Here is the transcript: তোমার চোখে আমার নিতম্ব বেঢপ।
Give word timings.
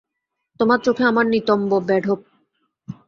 তোমার 0.59 0.79
চোখে 0.79 1.03
আমার 1.03 1.25
নিতম্ব 1.25 1.71
বেঢপ। 1.87 2.19